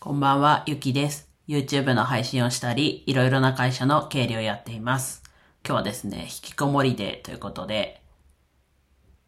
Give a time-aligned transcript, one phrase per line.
[0.00, 1.28] こんばんは、ゆきです。
[1.48, 5.24] YouTube の配信をしたり、いろいろな会社の経理をやっています。
[5.66, 8.00] 今日はですね、引きこもりデーということで、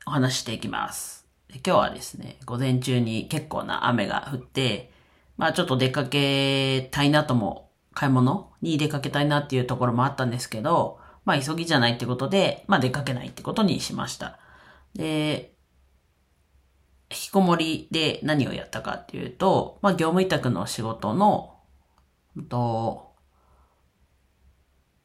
[0.06, 1.27] お話ししていきます。
[1.48, 4.93] 今日はですね、午前中に結構な雨が降って、
[5.37, 14.39] まあちょっと出かけたいなとも、買い物に出かけたいなっていうところもあったんですけど、まあ急ぎじゃないってことで、まあ出かけないってことにしました。
[14.95, 15.52] で、
[17.11, 21.56] 引きこもりで何をやったかっていうと、まあ、業務委託の仕事の、
[22.48, 23.10] と、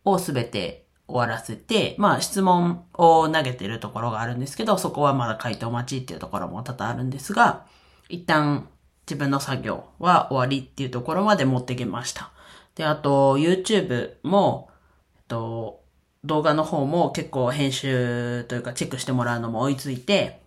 [0.05, 7.65] をすべて終わらせて、まあ、質問を投げてるところがあるんですけど、そこはまだ回答待ちっていうところも多々あるんですが、
[8.07, 8.69] 一旦
[9.07, 12.31] 自分の作業は終わりっていうところまで持ってきました。
[12.75, 14.69] で、あと、YouTube も、
[15.15, 15.83] えっと、
[16.23, 20.44] 動画の方も結構編集というかチェックしてもらうのも追いついて、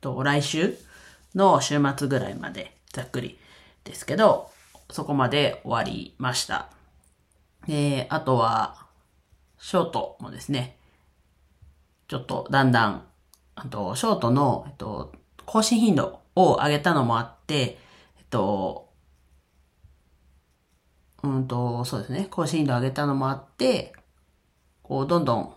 [0.00, 0.76] と、来週
[1.34, 3.38] の週末ぐらいまで、ざっくり
[3.84, 4.50] ですけど、
[4.90, 6.70] そこまで終わりました。
[7.66, 8.86] で、あとは、
[9.58, 10.78] ショートもですね、
[12.08, 13.04] ちょっとだんだん、
[13.54, 15.12] あと、ショートの、えっと、
[15.46, 17.78] 更新頻度を上げたのもあって、
[18.18, 18.90] えっと、
[21.22, 23.92] うんと、そうですね、更新頻度を上げたのもあって、
[24.82, 25.54] こう、どんどん、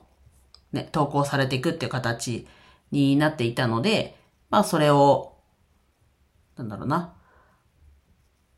[0.74, 2.48] ね、投稿されていくっていう形
[2.92, 4.18] になっていたので、
[4.54, 5.34] まあそれを、
[6.58, 7.16] なんだろうな。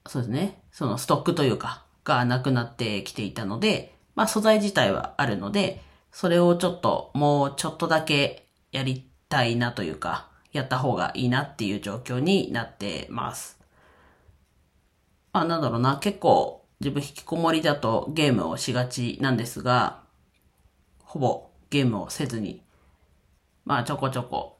[0.06, 0.62] そうですね。
[0.70, 13.58] そのストックというか、がなくなってきていたので、まあ素材自体はあるので、それをちょっと、もうちょっとだけやりたいなというか、やった方がいいなっていう状況になってます。
[15.32, 15.96] まあなんだろうな。
[16.00, 20.02] 結構自分引きこもりだとゲームをしがちなんですが、
[21.06, 22.66] ほぼゲームをせずに、
[23.64, 24.55] まあちょこちょこ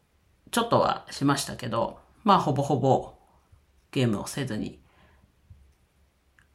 [0.56, 3.16] ちょっとはしましたけど、まあほぼほぼ
[3.92, 4.80] ゲームをせずに、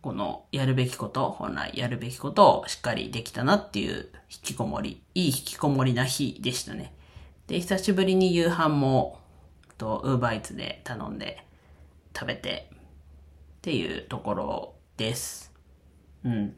[0.00, 6.94] このやるべきこと、本来やるべきことをしっかりできたなっていう引きこもり、いい引きこもりな日でしたね。
[7.46, 9.20] で、久しぶりに夕飯も、
[9.76, 11.44] と、ウーバーイーツで頼んで
[12.16, 12.78] 食べてっ
[13.60, 15.52] ていうところです。
[16.24, 16.56] うん。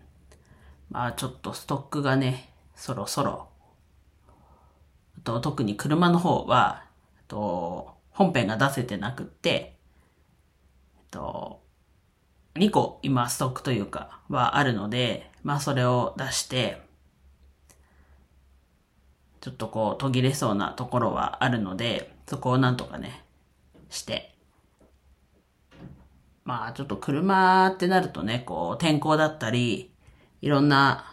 [0.91, 3.49] まあちょっとストックがね、そろそろ
[5.25, 6.92] と、特に車の方は、
[7.33, 11.63] と、本編が出せてなくって、えっと、
[12.57, 16.83] 2個今ストックというかはあるので、まあそれを出して、
[19.41, 23.25] ちょっとこう途切れそうなところはあるので、そこをなんとかね、
[23.89, 24.35] して。
[26.45, 29.91] まあちょっと車ってなるとね、こう天候だったり、
[30.43, 31.12] いろんな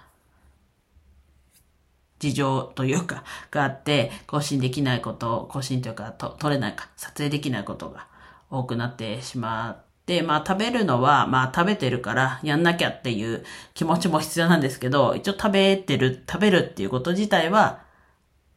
[2.19, 8.07] 事情というか、があって、更新できないこと、更新というか、と撮れないか、撮影できないことが
[8.50, 13.44] 多くなってしまって、まあ食べるのは、まあ食べてるからやんなきゃっていう
[13.74, 17.84] 気持ちも必要なんですけど、一応食べてる、食べるっていうこと自体は、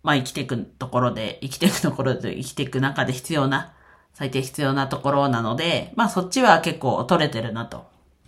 [0.03, 3.73] まあ生きていくところで、生きていくところで、生きていく中で必要な、
[4.13, 7.87] 最低必要なところなので、まあそっちは結構取れてるなと。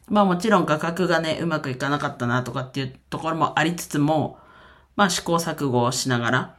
[0.09, 4.39] まあもちろん価格がね、うまくいかなかったなとかっていうところもありつつも、
[4.97, 6.57] まあ試行錯誤をしながら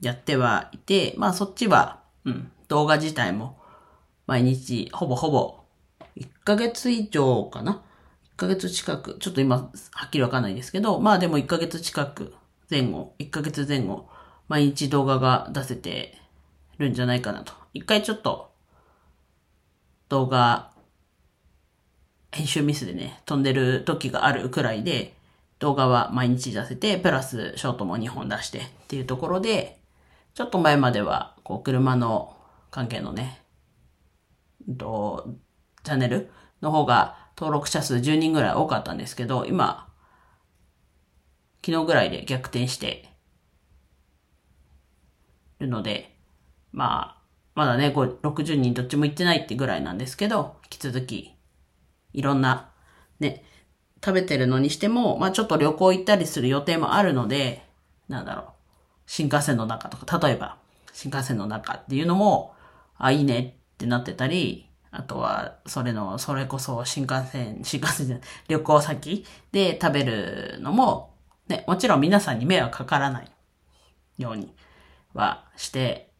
[0.00, 3.58] やってはいて、まあそっちは、うん、動画自体も
[4.26, 5.60] 毎日ほぼほぼ
[6.16, 7.82] 1ヶ月以上かな
[8.36, 12.34] ?1 ヶ月近く、ちょっと今はっきりわかんないですけど、まあでも1ヶ月近く
[12.70, 14.08] 前後、1ヶ月前後、
[14.48, 16.18] 毎日動画が出せて
[16.78, 17.52] るんじゃないかなと。
[17.74, 18.52] 一回ちょっと
[20.08, 20.70] 動画
[22.32, 25.14] 編集ミスでね、飛んでる時があるくらいで、
[25.58, 29.80] 動画は毎日出せて、プラスショートも2本出してっていうところで、
[30.34, 32.36] ちょっと前までは、こう、車の
[32.70, 33.42] 関係のね、
[34.78, 35.34] と、
[35.82, 36.30] チャンネル
[36.60, 39.88] の方が登録者数10人ぐらい多かったんですけど、今、
[41.64, 43.08] 昨日ぐらいで逆転して
[45.58, 46.16] るので、
[46.72, 47.22] まあ、
[47.54, 51.34] まだね、60人どっちも行ってないってぐらいなんですけど、引き続き、
[52.12, 52.70] いろんな、
[53.20, 53.44] ね、
[54.06, 57.64] 食べてるのにしても、まあちょっと旅行行ったりする予定もあるので、
[58.08, 58.46] なんだろう、
[59.08, 60.58] 新幹線の中とか、例えば、
[60.92, 62.54] 新幹線の中っていうのも、
[62.98, 71.12] あ、いいねってなってたり、あとは、それの、それこそ新幹線、新幹線じゃない、旅行先で食べるのも、
[71.48, 73.30] ね、もちろん皆さんに迷惑かからない
[74.18, 74.54] ように
[75.14, 76.12] はして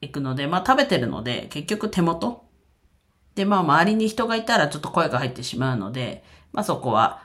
[0.00, 2.42] いくので、まあ食べてるので、結局手元。
[3.34, 6.24] で、まあ周りに人がいたらちょっと声が入ってしまうので、
[6.54, 7.22] まあそこは、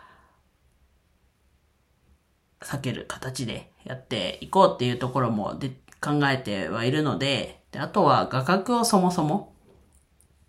[2.59, 5.69] 避ける形でやっていこうっていうところもで
[6.01, 9.53] 考えてはいるので、であとは画角をそもそも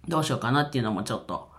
[0.08, 1.50] どうしようかなっていうのもちょっと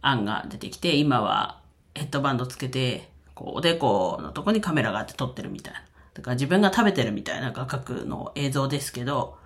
[0.00, 1.60] 案が出てきて、今は
[1.94, 5.80] ヘッドバンドつけて、こう、おでこのとこにカメラがあって撮ってるみたいな。
[6.14, 9.36] だから自分が食べてるみたいな画角の映像ですけど、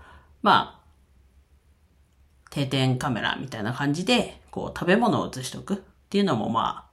[0.43, 0.87] まあ、
[2.51, 5.77] 定点カメラみたいな感じで、こう、食べ物を映しとくっ
[6.09, 6.86] ていうのもまあ、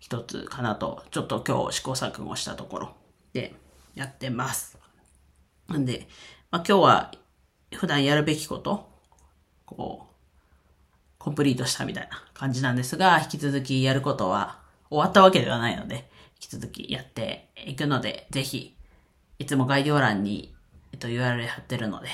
[0.00, 2.96] 一つかなと、ちょっと今日試行錯誤したところ
[3.32, 3.54] で
[3.94, 4.76] やってます。
[5.68, 6.08] なんで、
[6.50, 7.12] まあ今日は
[7.72, 8.90] 普段やるべきこと、
[9.64, 10.14] こう、
[11.18, 14.58] コンプリートしたみたいな感じなんですが、引き続きやることは
[14.88, 16.10] 終わったわけではないので、
[16.42, 18.74] 引き続きやっていくので、ぜひ、
[19.38, 20.54] いつも概要欄に、
[20.92, 22.08] えっと、URL 貼ってるので、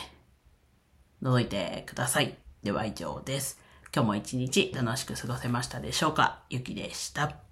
[1.22, 2.36] 覗いてください。
[2.62, 3.60] では以上です。
[3.94, 6.42] 今日も一日楽しく過ごせましたでしょうか？
[6.50, 7.45] ゆきでした。